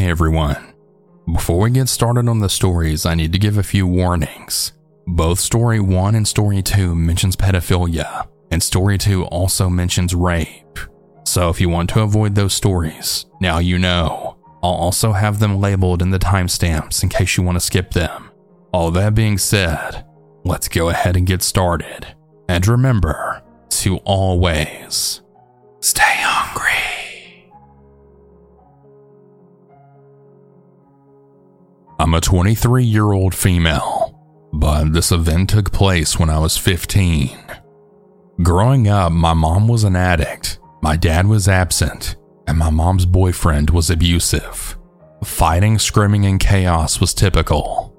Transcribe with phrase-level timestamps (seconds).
[0.00, 0.72] Hey everyone.
[1.30, 4.72] Before we get started on the stories, I need to give a few warnings.
[5.06, 10.78] Both story 1 and story 2 mentions pedophilia, and story 2 also mentions rape.
[11.26, 14.38] So if you want to avoid those stories, now you know.
[14.62, 18.30] I'll also have them labeled in the timestamps in case you want to skip them.
[18.72, 20.06] All that being said,
[20.44, 22.06] let's go ahead and get started.
[22.48, 25.20] And remember to always
[25.80, 26.09] stay
[32.00, 34.18] I'm a 23 year old female,
[34.54, 37.38] but this event took place when I was 15.
[38.42, 43.68] Growing up, my mom was an addict, my dad was absent, and my mom's boyfriend
[43.68, 44.78] was abusive.
[45.24, 47.94] Fighting, screaming, and chaos was typical.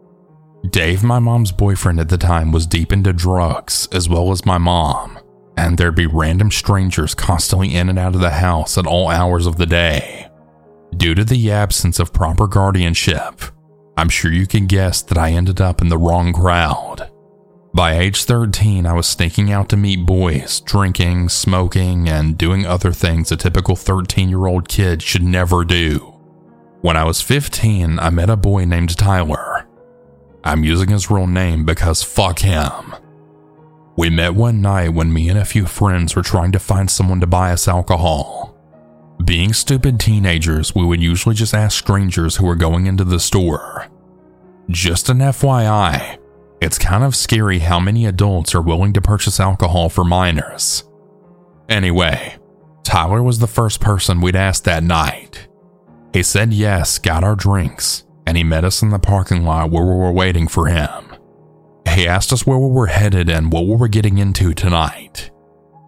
[0.71, 4.57] Dave, my mom's boyfriend at the time, was deep into drugs as well as my
[4.57, 5.19] mom,
[5.57, 9.45] and there'd be random strangers constantly in and out of the house at all hours
[9.45, 10.27] of the day.
[10.97, 13.43] Due to the absence of proper guardianship,
[13.97, 17.11] I'm sure you can guess that I ended up in the wrong crowd.
[17.73, 22.91] By age 13, I was sneaking out to meet boys, drinking, smoking, and doing other
[22.91, 25.99] things a typical 13 year old kid should never do.
[26.81, 29.67] When I was 15, I met a boy named Tyler.
[30.43, 32.95] I'm using his real name because fuck him.
[33.95, 37.19] We met one night when me and a few friends were trying to find someone
[37.19, 38.50] to buy us alcohol.
[39.25, 43.87] Being stupid teenagers, we would usually just ask strangers who were going into the store.
[44.69, 46.17] Just an FYI,
[46.61, 50.85] it's kind of scary how many adults are willing to purchase alcohol for minors.
[51.67, 52.37] Anyway,
[52.83, 55.49] Tyler was the first person we'd asked that night.
[56.13, 59.83] He said yes, got our drinks, and he met us in the parking lot where
[59.83, 61.15] we were waiting for him.
[61.89, 65.29] He asked us where we were headed and what we were getting into tonight.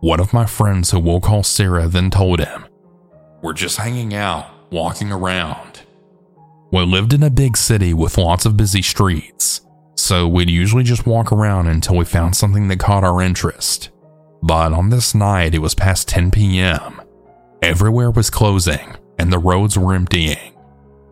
[0.02, 2.66] One of my friends, who we'll call Sarah, then told him,
[3.44, 5.82] We're just hanging out, walking around.
[6.72, 9.60] We lived in a big city with lots of busy streets,
[9.98, 13.90] so we'd usually just walk around until we found something that caught our interest.
[14.42, 17.02] But on this night, it was past 10 p.m.
[17.62, 20.54] Everywhere was closing, and the roads were emptying.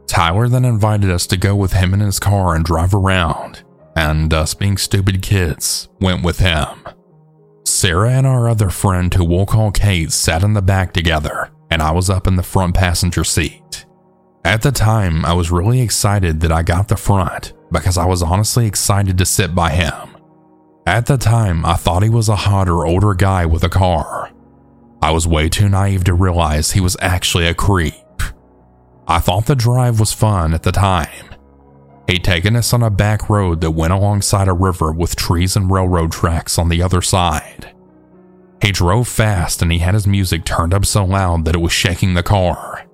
[0.07, 3.61] Tyler then invited us to go with him in his car and drive around,
[3.97, 6.87] and us being stupid kids went with him.
[7.65, 11.81] Sarah and our other friend, who we'll call Kate, sat in the back together, and
[11.81, 13.85] I was up in the front passenger seat.
[14.43, 18.21] At the time, I was really excited that I got the front because I was
[18.21, 20.17] honestly excited to sit by him.
[20.85, 24.31] At the time, I thought he was a hotter, older guy with a car.
[25.01, 27.93] I was way too naive to realize he was actually a creep.
[29.07, 31.35] I thought the drive was fun at the time.
[32.07, 35.71] He'd taken us on a back road that went alongside a river with trees and
[35.71, 37.73] railroad tracks on the other side.
[38.61, 41.71] He drove fast and he had his music turned up so loud that it was
[41.71, 42.85] shaking the car.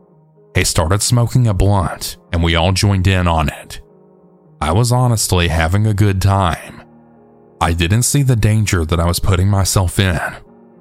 [0.56, 3.82] He started smoking a blunt and we all joined in on it.
[4.62, 6.84] I was honestly having a good time.
[7.60, 10.20] I didn't see the danger that I was putting myself in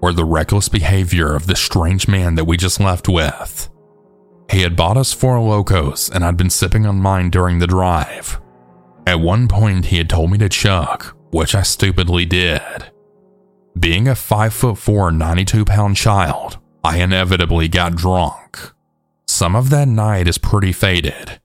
[0.01, 3.69] or the reckless behavior of the strange man that we just left with.
[4.51, 8.41] He had bought us Four Lokos and I'd been sipping on mine during the drive.
[9.07, 12.91] At one point, he had told me to chug, which I stupidly did.
[13.79, 18.73] Being a 5 foot 4, 92 pound child, I inevitably got drunk.
[19.29, 21.41] Some of that night is pretty faded,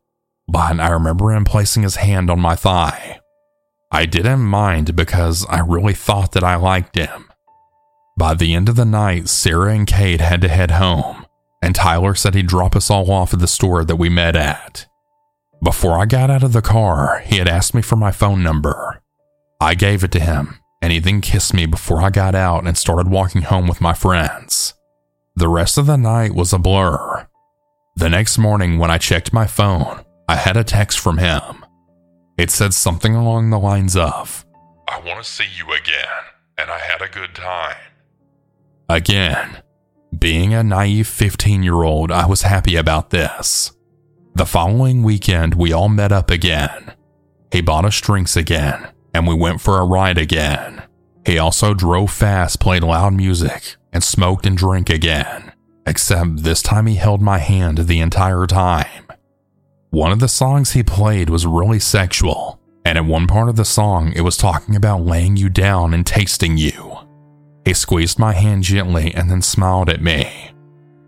[0.47, 3.19] but I remember him placing his hand on my thigh.
[3.91, 7.29] I didn't mind because I really thought that I liked him.
[8.17, 11.25] By the end of the night, Sarah and Kate had to head home,
[11.61, 14.87] and Tyler said he'd drop us all off at the store that we met at.
[15.61, 19.01] Before I got out of the car, he had asked me for my phone number.
[19.59, 22.77] I gave it to him, and he then kissed me before I got out and
[22.77, 24.73] started walking home with my friends.
[25.35, 27.27] The rest of the night was a blur.
[27.95, 31.65] The next morning, when I checked my phone, I had a text from him.
[32.37, 34.45] It said something along the lines of,
[34.87, 36.23] I want to see you again,
[36.57, 37.77] and I had a good time.
[38.89, 39.61] Again,
[40.17, 43.71] being a naive 15 year old, I was happy about this.
[44.35, 46.93] The following weekend, we all met up again.
[47.51, 50.83] He bought us drinks again, and we went for a ride again.
[51.25, 55.51] He also drove fast, played loud music, and smoked and drank again,
[55.85, 59.05] except this time he held my hand the entire time.
[59.91, 63.65] One of the songs he played was really sexual, and at one part of the
[63.65, 66.97] song, it was talking about laying you down and tasting you.
[67.65, 70.51] He squeezed my hand gently and then smiled at me.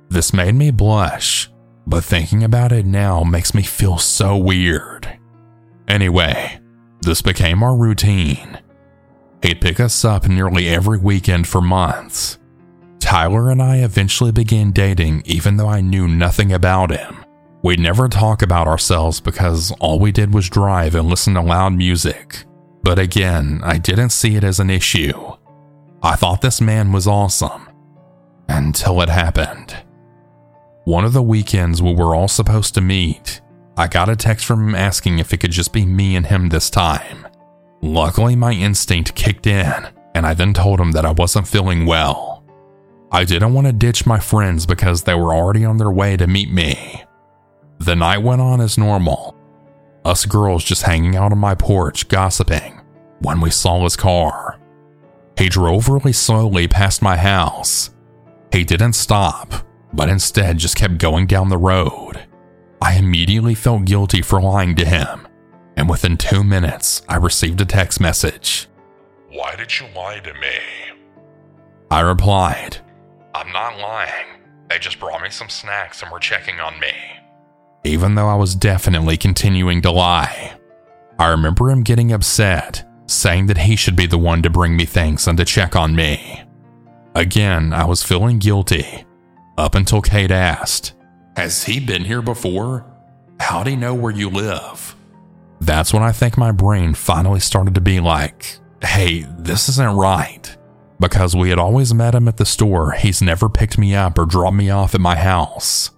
[0.10, 1.50] This made me blush,
[1.88, 5.18] but thinking about it now makes me feel so weird.
[5.88, 6.60] Anyway,
[7.06, 8.60] this became our routine.
[9.42, 12.40] He'd pick us up nearly every weekend for months.
[13.00, 17.26] Tyler and I eventually began dating even though I knew nothing about him.
[17.62, 21.74] We'd never talk about ourselves because all we did was drive and listen to loud
[21.74, 22.46] music.
[22.84, 25.14] But again, I didn't see it as an issue.
[26.02, 27.70] I thought this man was awesome.
[28.50, 29.76] Until it happened.
[30.84, 33.40] One of the weekends we were all supposed to meet,
[33.76, 36.50] I got a text from him asking if it could just be me and him
[36.50, 37.28] this time.
[37.82, 42.44] Luckily, my instinct kicked in, and I then told him that I wasn't feeling well.
[43.12, 46.28] I didn't want to ditch my friends because they were already on their way to
[46.28, 47.04] meet me.
[47.80, 49.36] The night went on as normal,
[50.06, 52.80] us girls just hanging out on my porch gossiping
[53.20, 54.60] when we saw his car.
[55.38, 57.90] He drove really slowly past my house.
[58.52, 59.54] He didn't stop,
[59.94, 62.23] but instead just kept going down the road.
[62.84, 65.26] I immediately felt guilty for lying to him,
[65.78, 68.68] and within two minutes, I received a text message.
[69.30, 70.58] Why did you lie to me?
[71.90, 72.80] I replied,
[73.34, 74.42] I'm not lying.
[74.70, 76.92] They just brought me some snacks and were checking on me.
[77.86, 80.52] Even though I was definitely continuing to lie.
[81.18, 84.84] I remember him getting upset, saying that he should be the one to bring me
[84.84, 86.44] things and to check on me.
[87.16, 89.06] Again, I was feeling guilty,
[89.58, 90.96] up until Kate asked,
[91.36, 92.86] Has he been here before?
[93.40, 94.96] How'd he know where you live?
[95.60, 100.58] That's when I think my brain finally started to be like, Hey, this isn't right.
[101.00, 104.26] Because we had always met him at the store, he's never picked me up or
[104.26, 105.92] dropped me off at my house.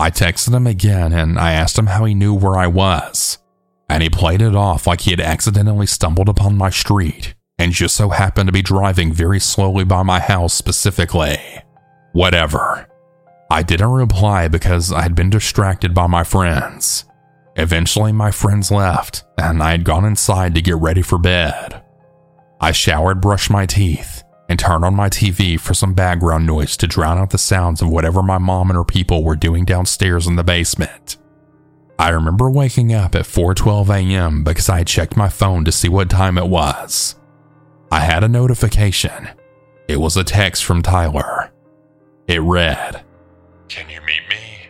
[0.00, 3.38] I texted him again and I asked him how he knew where I was.
[3.88, 7.94] And he played it off like he had accidentally stumbled upon my street and just
[7.94, 11.38] so happened to be driving very slowly by my house specifically.
[12.12, 12.88] Whatever.
[13.52, 17.04] I didn't reply because I had been distracted by my friends.
[17.56, 21.82] Eventually, my friends left, and I had gone inside to get ready for bed.
[22.62, 26.86] I showered, brushed my teeth, and turned on my TV for some background noise to
[26.86, 30.36] drown out the sounds of whatever my mom and her people were doing downstairs in
[30.36, 31.18] the basement.
[31.98, 34.44] I remember waking up at 4:12 a.m.
[34.44, 37.16] because I had checked my phone to see what time it was.
[37.90, 39.28] I had a notification.
[39.88, 41.52] It was a text from Tyler.
[42.26, 43.04] It read,
[43.72, 44.68] Can you meet me?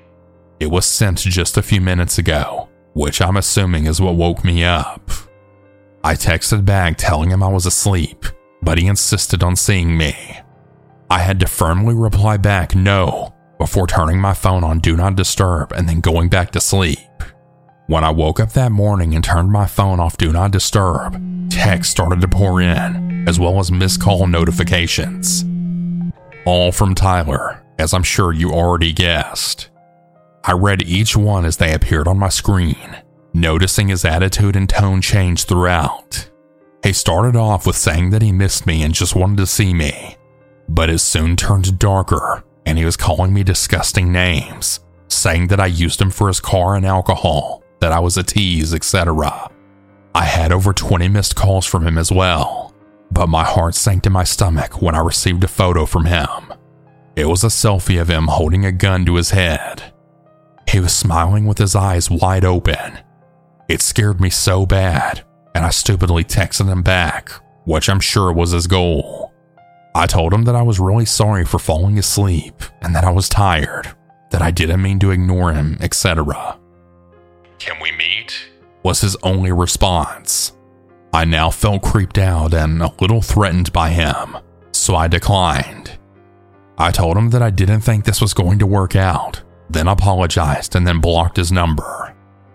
[0.60, 4.62] It was sent just a few minutes ago, which I'm assuming is what woke me
[4.62, 5.10] up.
[6.04, 8.24] I texted back telling him I was asleep,
[8.62, 10.14] but he insisted on seeing me.
[11.10, 15.72] I had to firmly reply back no before turning my phone on Do Not Disturb
[15.72, 16.98] and then going back to sleep.
[17.88, 21.20] When I woke up that morning and turned my phone off Do Not Disturb,
[21.50, 25.44] texts started to pour in, as well as missed call notifications.
[26.46, 29.70] All from Tyler, as I'm sure you already guessed.
[30.44, 33.02] I read each one as they appeared on my screen,
[33.32, 36.28] noticing his attitude and tone change throughout.
[36.82, 40.16] He started off with saying that he missed me and just wanted to see me,
[40.68, 45.66] but it soon turned darker and he was calling me disgusting names, saying that I
[45.66, 49.50] used him for his car and alcohol, that I was a tease, etc.
[50.14, 52.74] I had over 20 missed calls from him as well,
[53.10, 56.51] but my heart sank to my stomach when I received a photo from him.
[57.14, 59.92] It was a selfie of him holding a gun to his head.
[60.68, 62.98] He was smiling with his eyes wide open.
[63.68, 65.22] It scared me so bad,
[65.54, 67.30] and I stupidly texted him back,
[67.64, 69.32] which I'm sure was his goal.
[69.94, 73.28] I told him that I was really sorry for falling asleep and that I was
[73.28, 73.94] tired,
[74.30, 76.58] that I didn't mean to ignore him, etc.
[77.58, 78.48] Can we meet?
[78.82, 80.52] Was his only response.
[81.12, 84.38] I now felt creeped out and a little threatened by him,
[84.72, 85.98] so I declined.
[86.82, 90.74] I told him that I didn't think this was going to work out, then apologized
[90.74, 92.12] and then blocked his number,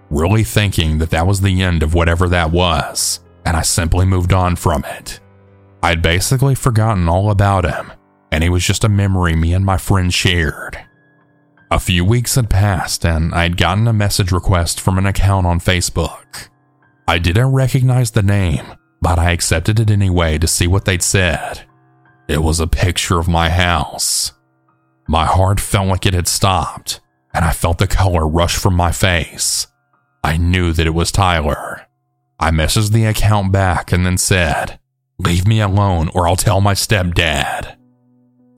[0.10, 4.34] really thinking that that was the end of whatever that was, and I simply moved
[4.34, 5.22] on from it.
[5.82, 7.94] I'd basically forgotten all about him,
[8.30, 10.78] and he was just a memory me and my friend shared.
[11.72, 15.62] A few weeks had passed, and I'd gotten a message request from an account on
[15.62, 16.50] Facebook.
[17.08, 21.67] I didn't recognize the name, but I accepted it anyway to see what they'd said.
[22.28, 24.34] It was a picture of my house.
[25.08, 27.00] My heart felt like it had stopped,
[27.34, 29.68] and I felt the color rush from my face.
[30.24, 31.88] I knew that it was Tyler.
[32.40, 34.80] I messaged the account back and then said,
[35.20, 37.78] Leave me alone or I'll tell my stepdad.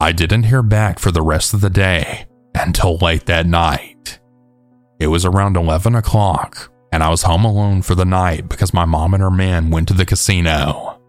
[0.02, 4.20] I didn't hear back for the rest of the day until late that night.
[5.00, 8.86] It was around 11 o'clock, and I was home alone for the night because my
[8.86, 11.00] mom and her man went to the casino.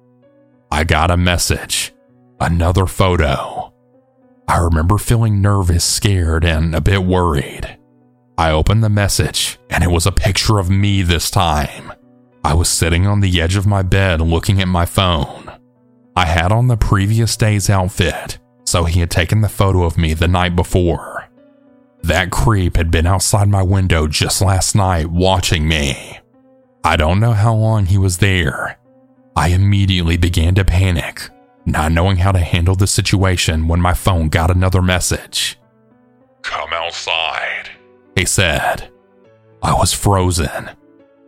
[0.70, 1.92] I got a message,
[2.40, 3.72] another photo.
[4.48, 7.78] I remember feeling nervous, scared, and a bit worried.
[8.36, 11.92] I opened the message, and it was a picture of me this time.
[12.42, 15.52] I was sitting on the edge of my bed looking at my phone.
[16.16, 20.14] I had on the previous day's outfit, so he had taken the photo of me
[20.14, 21.28] the night before.
[22.02, 26.18] That creep had been outside my window just last night watching me.
[26.82, 28.78] I don't know how long he was there.
[29.36, 31.28] I immediately began to panic,
[31.66, 35.58] not knowing how to handle the situation when my phone got another message.
[36.42, 37.70] Come outside.
[38.16, 38.90] He said.
[39.62, 40.70] I was frozen.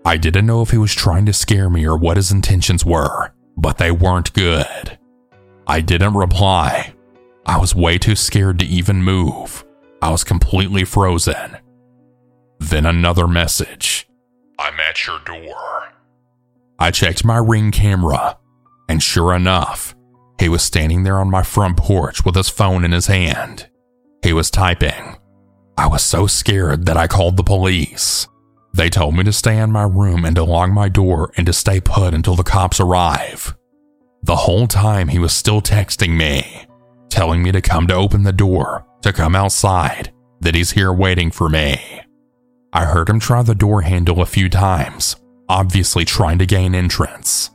[0.04, 3.32] I didn't know if he was trying to scare me or what his intentions were,
[3.56, 4.98] but they weren't good.
[5.66, 6.94] I didn't reply.
[7.46, 9.64] I was way too scared to even move.
[10.00, 11.58] I was completely frozen.
[12.58, 14.08] Then another message.
[14.58, 15.92] I'm at your door.
[16.78, 18.38] I checked my ring camera,
[18.88, 19.94] and sure enough,
[20.38, 23.68] he was standing there on my front porch with his phone in his hand.
[24.22, 25.16] He was typing.
[25.76, 28.26] I was so scared that I called the police.
[28.74, 31.52] They told me to stay in my room and to lock my door and to
[31.52, 33.56] stay put until the cops arrive.
[34.22, 36.66] The whole time he was still texting me,
[37.08, 41.30] telling me to come to open the door, to come outside, that he's here waiting
[41.30, 41.80] for me.
[42.72, 45.16] I heard him try the door handle a few times,
[45.48, 47.50] obviously trying to gain entrance.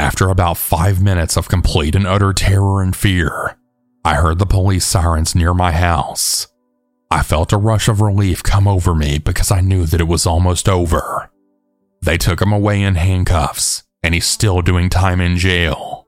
[0.00, 3.58] After about five minutes of complete and utter terror and fear,
[4.02, 6.48] I heard the police sirens near my house.
[7.10, 10.24] I felt a rush of relief come over me because I knew that it was
[10.24, 11.30] almost over.
[12.00, 16.06] They took him away in handcuffs, and he's still doing time in jail.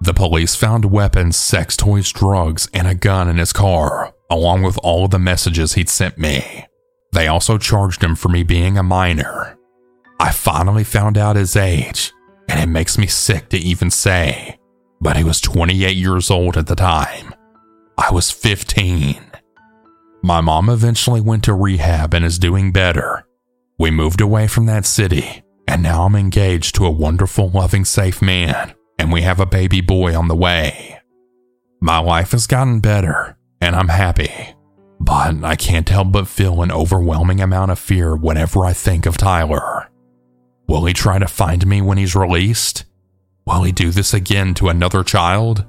[0.00, 4.78] The police found weapons, sex toys, drugs, and a gun in his car, along with
[4.84, 6.66] all of the messages he'd sent me.
[7.10, 9.58] They also charged him for me being a minor.
[10.20, 12.12] I finally found out his age,
[12.48, 14.58] and it makes me sick to even say,
[15.00, 17.34] but he was 28 years old at the time.
[17.98, 19.16] I was 15.
[20.22, 23.26] My mom eventually went to rehab and is doing better.
[23.78, 28.22] We moved away from that city, and now I'm engaged to a wonderful, loving, safe
[28.22, 30.98] man, and we have a baby boy on the way.
[31.80, 34.54] My life has gotten better, and I'm happy,
[35.00, 39.18] but I can't help but feel an overwhelming amount of fear whenever I think of
[39.18, 39.90] Tyler.
[40.66, 42.84] Will he try to find me when he's released?
[43.46, 45.64] Will he do this again to another child?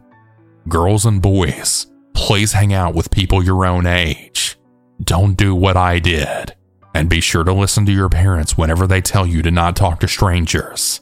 [0.69, 4.57] Girls and boys, please hang out with people your own age.
[5.03, 6.55] Don't do what I did.
[6.93, 9.99] And be sure to listen to your parents whenever they tell you to not talk
[9.99, 11.01] to strangers.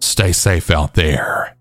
[0.00, 1.56] Stay safe out there.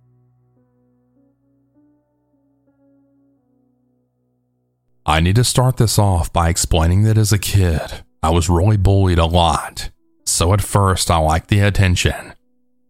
[5.07, 8.77] I need to start this off by explaining that as a kid, I was really
[8.77, 9.89] bullied a lot.
[10.27, 12.33] So at first, I liked the attention,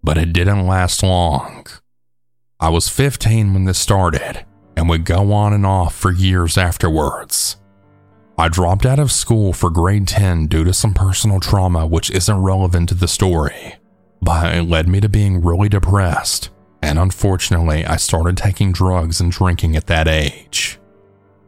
[0.04, 1.68] but it didn't last long.
[2.60, 4.44] I was 15 when this started
[4.76, 7.58] and would go on and off for years afterwards.
[8.40, 12.42] I dropped out of school for grade 10 due to some personal trauma which isn't
[12.42, 13.76] relevant to the story,
[14.20, 16.50] but it led me to being really depressed,
[16.82, 20.80] and unfortunately, I started taking drugs and drinking at that age.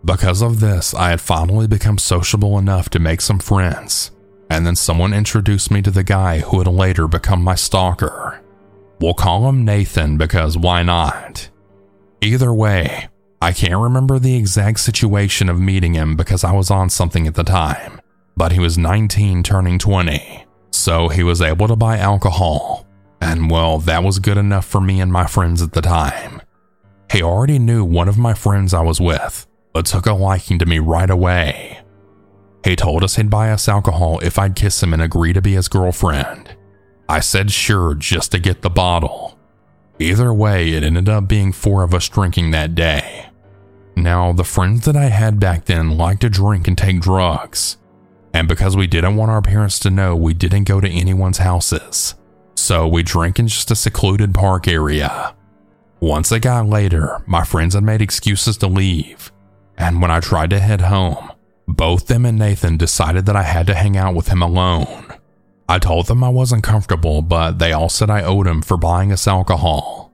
[0.05, 4.11] Because of this, I had finally become sociable enough to make some friends,
[4.49, 8.41] and then someone introduced me to the guy who would later become my stalker.
[8.99, 11.49] We'll call him Nathan because why not?
[12.21, 13.07] Either way,
[13.41, 17.35] I can't remember the exact situation of meeting him because I was on something at
[17.35, 18.01] the time,
[18.35, 22.85] but he was 19 turning 20, so he was able to buy alcohol,
[23.21, 26.41] and well, that was good enough for me and my friends at the time.
[27.09, 30.65] He already knew one of my friends I was with, but took a liking to
[30.65, 31.68] me right away.
[32.63, 35.53] He told us he'd buy us alcohol if I'd kiss him and agree to be
[35.53, 36.55] his girlfriend.
[37.07, 39.39] I said sure just to get the bottle.
[39.97, 43.29] Either way, it ended up being four of us drinking that day.
[43.95, 47.77] Now, the friends that I had back then liked to drink and take drugs,
[48.33, 52.15] and because we didn't want our parents to know, we didn't go to anyone's houses.
[52.55, 55.35] So we drank in just a secluded park area.
[55.99, 59.31] Once it got later, my friends had made excuses to leave,
[59.77, 61.28] and when I tried to head home,
[61.75, 65.05] both them and Nathan decided that I had to hang out with him alone.
[65.67, 69.11] I told them I wasn't comfortable, but they all said I owed him for buying
[69.11, 70.11] us alcohol.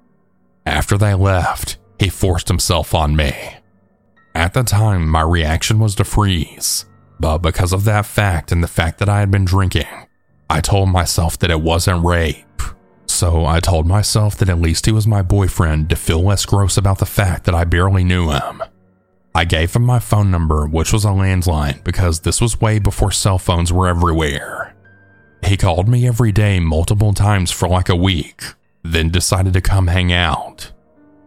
[0.66, 3.34] After they left, he forced himself on me.
[4.34, 6.86] At the time, my reaction was to freeze,
[7.20, 9.88] but because of that fact and the fact that I had been drinking,
[10.50, 12.62] I told myself that it wasn't rape.
[13.08, 16.76] So I told myself that at least he was my boyfriend to feel less gross
[16.76, 18.62] about the fact that I barely knew him.
[19.36, 23.12] I gave him my phone number, which was a landline, because this was way before
[23.12, 24.74] cell phones were everywhere.
[25.44, 28.42] He called me every day multiple times for like a week,
[28.82, 30.72] then decided to come hang out.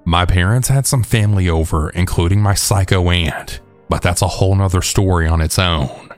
[0.06, 3.60] My parents had some family over, including my psycho aunt,
[3.90, 6.08] but that's a whole nother story on its own.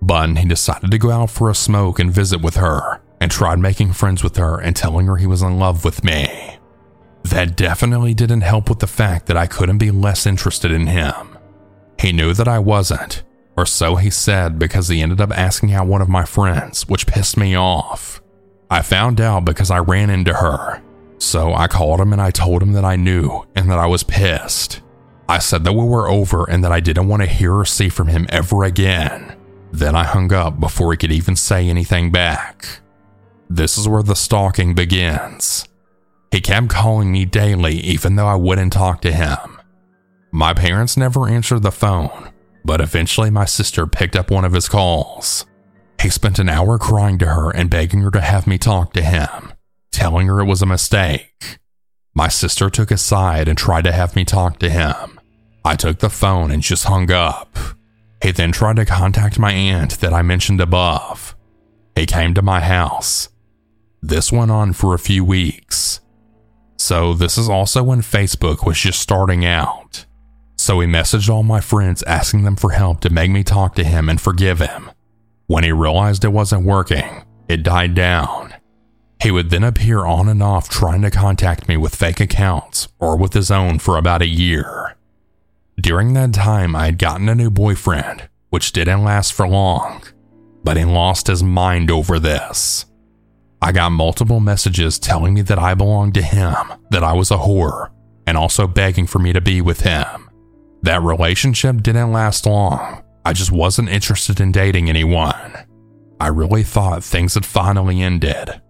[0.00, 3.58] But he decided to go out for a smoke and visit with her, and tried
[3.58, 6.58] making friends with her and telling her he was in love with me.
[7.24, 11.31] That definitely didn't help with the fact that I couldn't be less interested in him.
[12.02, 13.22] He knew that I wasn't,
[13.56, 17.06] or so he said because he ended up asking out one of my friends, which
[17.06, 18.20] pissed me off.
[18.68, 20.82] I found out because I ran into her.
[21.18, 24.02] So I called him and I told him that I knew and that I was
[24.02, 24.80] pissed.
[25.28, 27.88] I said that we were over and that I didn't want to hear or see
[27.88, 29.36] from him ever again.
[29.70, 32.80] Then I hung up before he could even say anything back.
[33.48, 35.68] This is where the stalking begins.
[36.32, 39.51] He kept calling me daily even though I wouldn't talk to him.
[40.34, 42.32] My parents never answered the phone,
[42.64, 45.44] but eventually my sister picked up one of his calls.
[46.00, 49.02] He spent an hour crying to her and begging her to have me talk to
[49.02, 49.52] him,
[49.92, 51.58] telling her it was a mistake.
[52.14, 55.20] My sister took his side and tried to have me talk to him.
[55.66, 57.58] I took the phone and just hung up.
[58.22, 61.36] He then tried to contact my aunt that I mentioned above.
[61.94, 63.28] He came to my house.
[64.00, 66.00] This went on for a few weeks.
[66.78, 70.06] So, this is also when Facebook was just starting out.
[70.62, 73.82] So, he messaged all my friends asking them for help to make me talk to
[73.82, 74.92] him and forgive him.
[75.48, 78.54] When he realized it wasn't working, it died down.
[79.20, 83.16] He would then appear on and off trying to contact me with fake accounts or
[83.16, 84.96] with his own for about a year.
[85.80, 90.04] During that time, I had gotten a new boyfriend, which didn't last for long,
[90.62, 92.86] but he lost his mind over this.
[93.60, 96.54] I got multiple messages telling me that I belonged to him,
[96.90, 97.90] that I was a whore,
[98.28, 100.21] and also begging for me to be with him.
[100.82, 103.04] That relationship didn't last long.
[103.24, 105.54] I just wasn't interested in dating anyone.
[106.20, 108.60] I really thought things had finally ended.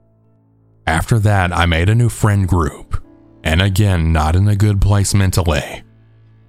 [0.87, 3.03] After that, I made a new friend group,
[3.45, 5.83] and again, not in a good place mentally.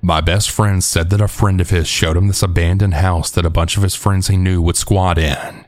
[0.02, 3.46] My best friend said that a friend of his showed him this abandoned house that
[3.46, 5.66] a bunch of his friends he knew would squat in.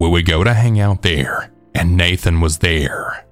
[0.00, 3.25] We would go to hang out there, and Nathan was there.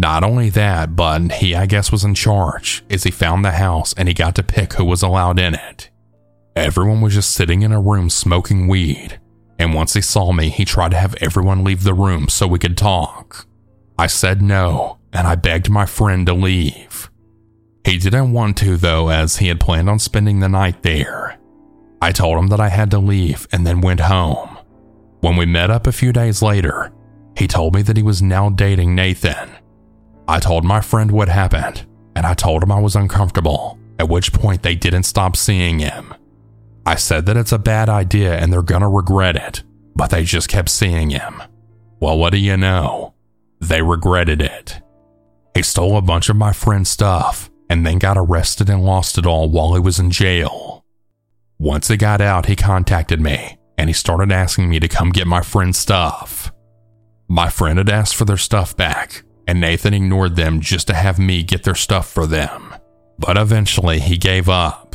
[0.00, 3.92] Not only that, but he, I guess, was in charge as he found the house
[3.92, 5.90] and he got to pick who was allowed in it.
[6.56, 9.20] Everyone was just sitting in a room smoking weed,
[9.58, 12.58] and once he saw me, he tried to have everyone leave the room so we
[12.58, 13.44] could talk.
[13.98, 17.10] I said no, and I begged my friend to leave.
[17.84, 21.38] He didn't want to, though, as he had planned on spending the night there.
[22.00, 24.56] I told him that I had to leave and then went home.
[25.20, 26.90] When we met up a few days later,
[27.36, 29.59] he told me that he was now dating Nathan.
[30.30, 34.32] I told my friend what happened, and I told him I was uncomfortable, at which
[34.32, 36.14] point they didn't stop seeing him.
[36.86, 39.64] I said that it's a bad idea and they're gonna regret it,
[39.96, 41.42] but they just kept seeing him.
[41.98, 43.12] Well, what do you know?
[43.60, 44.80] They regretted it.
[45.56, 49.26] He stole a bunch of my friend's stuff and then got arrested and lost it
[49.26, 50.84] all while he was in jail.
[51.58, 55.26] Once he got out, he contacted me and he started asking me to come get
[55.26, 56.52] my friend's stuff.
[57.26, 61.18] My friend had asked for their stuff back, and Nathan ignored them just to have
[61.18, 62.72] me get their stuff for them.
[63.18, 64.94] But eventually, he gave up.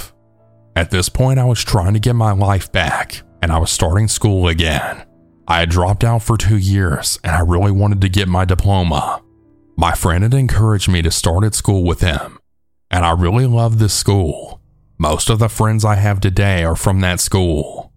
[0.77, 4.07] At this point, I was trying to get my life back, and I was starting
[4.07, 5.05] school again.
[5.45, 9.21] I had dropped out for two years, and I really wanted to get my diploma.
[9.75, 12.39] My friend had encouraged me to start at school with him,
[12.89, 14.61] and I really loved this school.
[14.97, 17.91] Most of the friends I have today are from that school.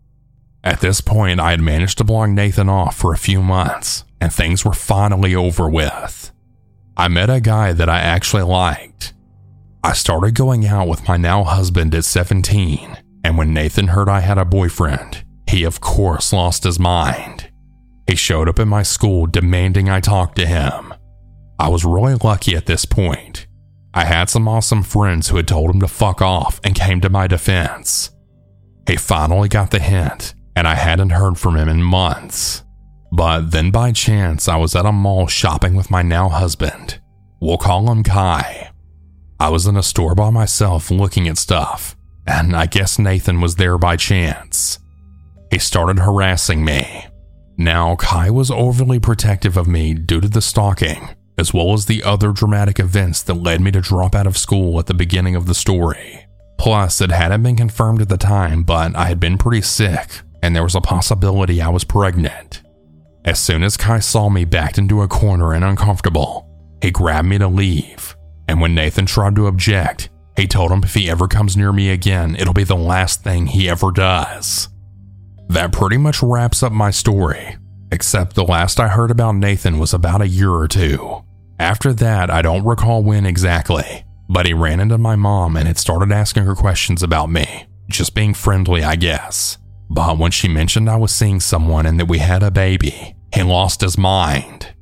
[0.64, 4.34] At this point, I had managed to block Nathan off for a few months, and
[4.34, 6.32] things were finally over with.
[6.98, 9.14] I met a guy that I actually liked.
[9.84, 14.18] I started going out with my now husband at 17, and when Nathan heard I
[14.18, 17.50] had a boyfriend, he of course lost his mind.
[18.08, 20.92] He showed up at my school demanding I talk to him.
[21.60, 23.46] I was really lucky at this point.
[23.94, 27.08] I had some awesome friends who had told him to fuck off and came to
[27.08, 28.10] my defense.
[28.88, 32.64] He finally got the hint, and I hadn't heard from him in months.
[33.12, 37.00] But then by chance, I was at a mall shopping with my now husband.
[37.40, 38.70] We'll call him Kai.
[39.40, 43.54] I was in a store by myself looking at stuff, and I guess Nathan was
[43.54, 44.78] there by chance.
[45.50, 47.06] He started harassing me.
[47.56, 52.02] Now, Kai was overly protective of me due to the stalking, as well as the
[52.02, 55.46] other dramatic events that led me to drop out of school at the beginning of
[55.46, 56.26] the story.
[56.58, 60.54] Plus, it hadn't been confirmed at the time, but I had been pretty sick, and
[60.54, 62.62] there was a possibility I was pregnant.
[63.24, 66.48] As soon as Kai saw me backed into a corner and uncomfortable,
[66.80, 68.16] he grabbed me to leave.
[68.48, 71.90] And when Nathan tried to object, he told him if he ever comes near me
[71.90, 74.68] again, it'll be the last thing he ever does.
[75.48, 77.56] That pretty much wraps up my story,
[77.90, 81.24] except the last I heard about Nathan was about a year or two.
[81.58, 85.78] After that, I don't recall when exactly, but he ran into my mom and had
[85.78, 89.57] started asking her questions about me, just being friendly, I guess.
[89.90, 93.42] But when she mentioned I was seeing someone and that we had a baby, he
[93.42, 94.74] lost his mind.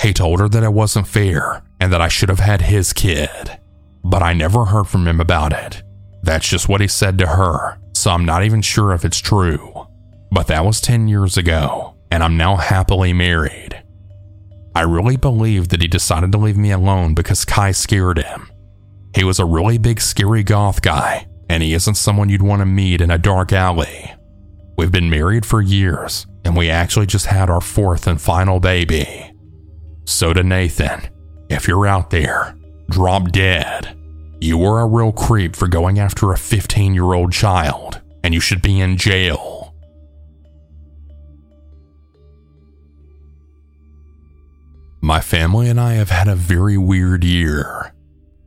[0.00, 3.58] He told her that it wasn't fair and that I should have had his kid.
[4.04, 5.82] But I never heard from him about it.
[6.22, 9.86] That's just what he said to her, so I'm not even sure if it's true.
[10.30, 13.82] But that was 10 years ago, and I'm now happily married.
[14.74, 18.50] I really believe that he decided to leave me alone because Kai scared him.
[19.14, 22.66] He was a really big, scary goth guy, and he isn't someone you'd want to
[22.66, 24.13] meet in a dark alley.
[24.76, 29.32] We've been married for years, and we actually just had our fourth and final baby.
[30.04, 31.08] So, to Nathan,
[31.48, 32.56] if you're out there,
[32.90, 33.96] drop dead.
[34.40, 38.40] You were a real creep for going after a 15 year old child, and you
[38.40, 39.74] should be in jail.
[45.00, 47.94] My family and I have had a very weird year.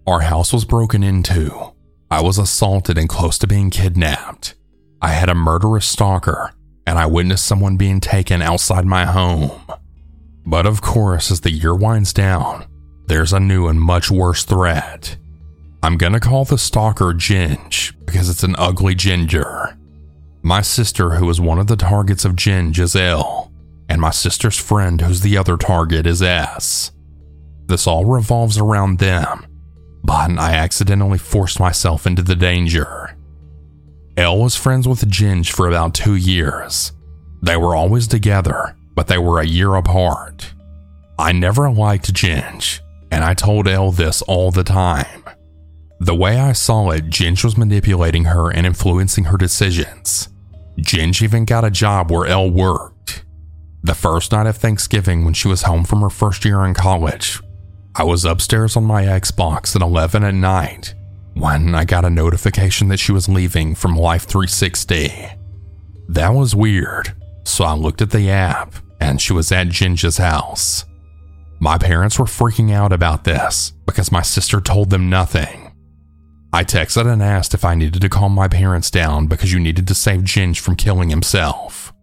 [0.07, 1.73] Our house was broken into.
[2.09, 4.55] I was assaulted and close to being kidnapped.
[5.01, 6.51] I had a murderous stalker,
[6.85, 9.51] and I witnessed someone being taken outside my home.
[10.45, 12.65] But of course, as the year winds down,
[13.07, 15.17] there's a new and much worse threat.
[15.83, 19.77] I'm gonna call the stalker Ginge because it's an ugly ginger.
[20.41, 23.51] My sister, who is one of the targets of Ginge, is L,
[23.89, 26.91] and my sister's friend, who's the other target, is S.
[27.67, 29.45] This all revolves around them,
[30.03, 33.16] but I accidentally forced myself into the danger.
[34.17, 36.91] L was friends with Ginge for about two years.
[37.43, 40.55] They were always together, but they were a year apart.
[41.19, 42.79] I never liked Ginge,
[43.11, 45.23] and I told L this all the time.
[45.99, 50.29] The way I saw it, Ginge was manipulating her and influencing her decisions.
[50.79, 53.23] Ginge even got a job where L worked.
[53.83, 57.39] The first night of Thanksgiving, when she was home from her first year in college,
[57.93, 60.95] I was upstairs on my Xbox at 11 at night
[61.39, 65.11] when I got a notification that she was leaving from Life 360.
[66.09, 70.85] That was weird, so I looked at the app and she was at Ginge's house.
[71.59, 75.73] My parents were freaking out about this because my sister told them nothing.
[76.53, 79.87] I texted and asked if I needed to calm my parents down because you needed
[79.87, 81.93] to save Ginge from killing himself.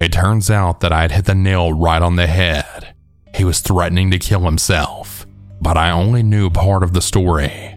[0.00, 2.94] It turns out that I had hit the nail right on the head.
[3.34, 5.26] He was threatening to kill himself,
[5.60, 7.73] but I only knew part of the story.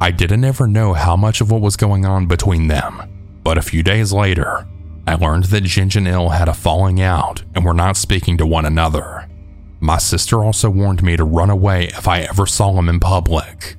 [0.00, 3.62] I didn't ever know how much of what was going on between them, but a
[3.62, 4.66] few days later,
[5.06, 8.46] I learned that Ginge and L had a falling out and were not speaking to
[8.46, 9.28] one another.
[9.80, 13.76] My sister also warned me to run away if I ever saw him in public.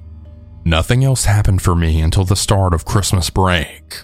[0.66, 4.04] Nothing else happened for me until the start of Christmas break.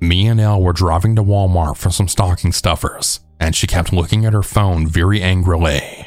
[0.00, 4.24] Me and L were driving to Walmart for some stocking stuffers, and she kept looking
[4.24, 6.06] at her phone very angrily.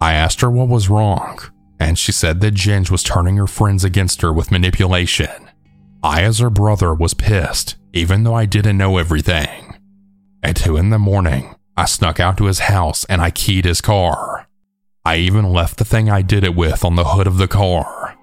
[0.00, 1.38] I asked her what was wrong,
[1.78, 5.50] and she said that Ginge was turning her friends against her with manipulation.
[6.02, 9.76] I, as her brother, was pissed, even though I didn't know everything.
[10.42, 13.80] At 2 in the morning, I snuck out to his house and I keyed his
[13.80, 14.46] car.
[15.04, 18.16] I even left the thing I did it with on the hood of the car.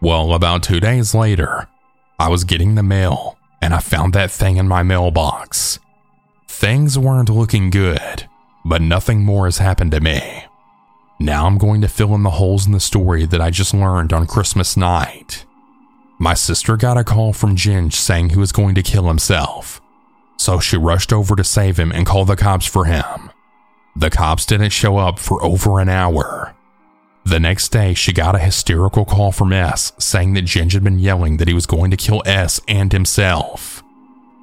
[0.00, 1.68] Well, about two days later,
[2.18, 5.78] I was getting the mail and I found that thing in my mailbox.
[6.48, 8.28] Things weren't looking good,
[8.64, 10.44] but nothing more has happened to me.
[11.20, 14.12] Now I'm going to fill in the holes in the story that I just learned
[14.12, 15.44] on Christmas night.
[16.20, 19.80] My sister got a call from Ginge saying he was going to kill himself,
[20.36, 23.30] so she rushed over to save him and call the cops for him.
[23.96, 26.54] The cops didn't show up for over an hour.
[27.24, 31.00] The next day, she got a hysterical call from S saying that Ginge had been
[31.00, 33.82] yelling that he was going to kill S and himself.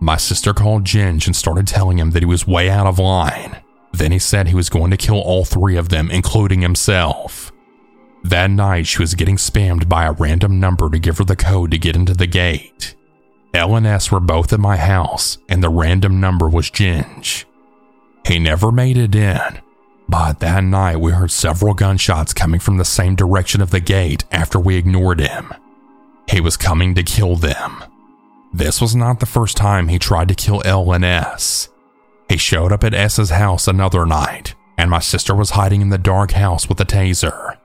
[0.01, 3.61] My sister called Ginge and started telling him that he was way out of line
[3.97, 7.51] then he said he was going to kill all three of them, including himself.
[8.23, 11.71] That night, she was getting spammed by a random number to give her the code
[11.71, 12.95] to get into the gate.
[13.53, 17.45] L and S were both at my house, and the random number was Ginge.
[18.27, 19.59] He never made it in,
[20.09, 24.25] but that night we heard several gunshots coming from the same direction of the gate
[24.31, 25.53] after we ignored him.
[26.27, 27.83] He was coming to kill them.
[28.51, 31.69] This was not the first time he tried to kill L and S.
[32.29, 35.97] He showed up at S's house another night, and my sister was hiding in the
[35.97, 37.57] dark house with a taser.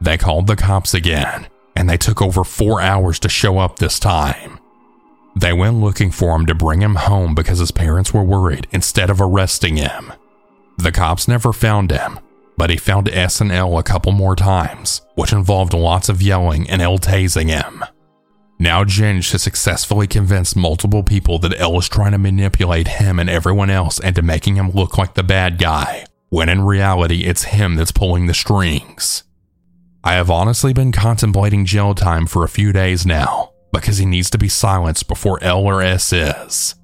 [0.00, 3.98] They called the cops again, and they took over four hours to show up this
[3.98, 4.60] time.
[5.36, 9.10] They went looking for him to bring him home because his parents were worried instead
[9.10, 10.12] of arresting him.
[10.78, 12.18] The cops never found him,
[12.56, 16.68] but he found S and L a couple more times, which involved lots of yelling
[16.68, 17.84] and L tasing him.
[18.60, 23.30] Now Ginge has successfully convinced multiple people that L is trying to manipulate him and
[23.30, 27.76] everyone else into making him look like the bad guy, when in reality it's him
[27.76, 29.22] that's pulling the strings.
[30.02, 34.30] I have honestly been contemplating jail time for a few days now, because he needs
[34.30, 36.74] to be silenced before L or S is.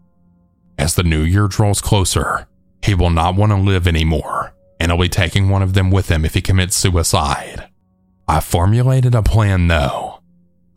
[0.78, 2.46] As the new year draws closer,
[2.82, 6.08] he will not want to live anymore, and he'll be taking one of them with
[6.08, 7.68] him if he commits suicide.
[8.28, 10.13] I formulated a plan though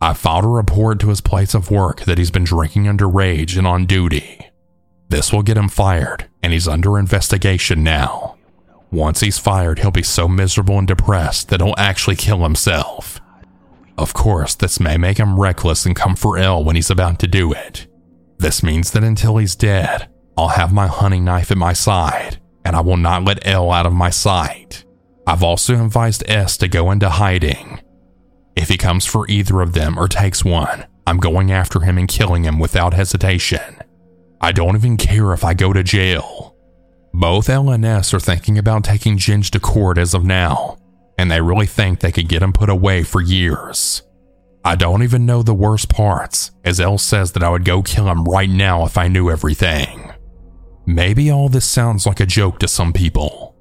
[0.00, 3.66] I filed a report to his place of work that he's been drinking underage and
[3.66, 4.46] on duty.
[5.08, 8.36] This will get him fired, and he's under investigation now.
[8.90, 13.20] Once he's fired, he'll be so miserable and depressed that he'll actually kill himself.
[13.96, 17.26] Of course, this may make him reckless and come for L when he's about to
[17.26, 17.88] do it.
[18.38, 22.76] This means that until he's dead, I'll have my hunting knife at my side, and
[22.76, 24.84] I will not let L out of my sight.
[25.26, 27.80] I've also advised S to go into hiding.
[28.58, 32.08] If he comes for either of them or takes one, I'm going after him and
[32.08, 33.76] killing him without hesitation.
[34.40, 36.56] I don't even care if I go to jail.
[37.14, 40.76] Both L and S are thinking about taking Ginge to court as of now,
[41.16, 44.02] and they really think they could get him put away for years.
[44.64, 48.08] I don't even know the worst parts, as L says that I would go kill
[48.08, 50.12] him right now if I knew everything.
[50.84, 53.54] Maybe all this sounds like a joke to some people,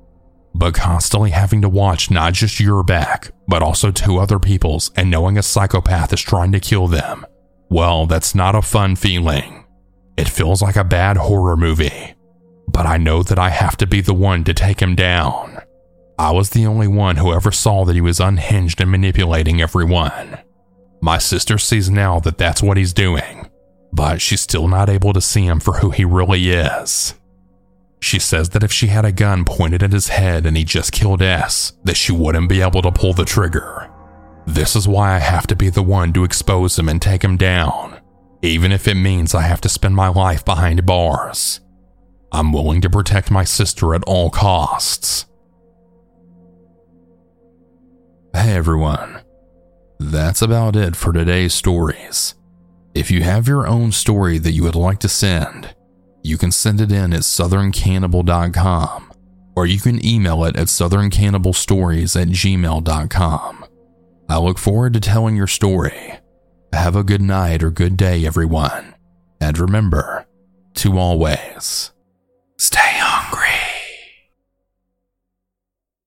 [0.57, 5.11] but constantly having to watch not just your back, but also two other people's and
[5.11, 7.25] knowing a psychopath is trying to kill them,
[7.69, 9.65] well, that's not a fun feeling.
[10.17, 12.15] It feels like a bad horror movie,
[12.67, 15.59] but I know that I have to be the one to take him down.
[16.17, 20.39] I was the only one who ever saw that he was unhinged and manipulating everyone.
[21.01, 23.47] My sister sees now that that's what he's doing,
[23.93, 27.13] but she's still not able to see him for who he really is.
[27.99, 30.91] She says that if she had a gun pointed at his head and he just
[30.91, 33.89] killed S, that she wouldn't be able to pull the trigger.
[34.45, 37.35] This is why I have to be the one to expose him and take him
[37.37, 37.99] down,
[38.41, 41.59] even if it means I have to spend my life behind bars.
[42.31, 45.25] I'm willing to protect my sister at all costs.
[48.33, 49.21] Hey everyone.
[49.99, 52.35] That's about it for today's stories.
[52.93, 55.75] If you have your own story that you would like to send,
[56.27, 59.13] you can send it in at southerncannibal.com
[59.55, 63.65] or you can email it at southerncannibalstories at gmail.com.
[64.29, 66.19] I look forward to telling your story.
[66.73, 68.93] Have a good night or good day, everyone.
[69.39, 70.27] And remember
[70.75, 71.91] to always
[72.57, 72.96] stay